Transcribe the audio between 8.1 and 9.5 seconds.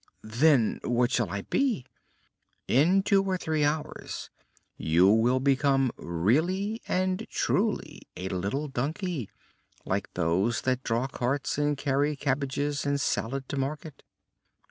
a little donkey,